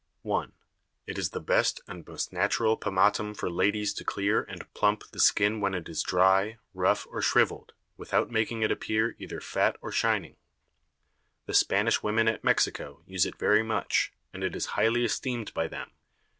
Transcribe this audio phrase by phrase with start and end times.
[0.23, 0.53] 1.
[1.05, 5.19] It is the best and most natural Pomatum for Ladies to clear and plump the
[5.19, 9.91] Skin when it is dry, rough, or shrivel'd, without making it appear either fat or
[9.91, 10.37] shining.
[11.45, 15.67] The Spanish Women at Mexico, use it very much, and it is highly esteem'd by
[15.67, 15.91] them.